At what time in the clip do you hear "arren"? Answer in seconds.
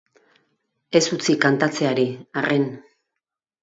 2.45-2.71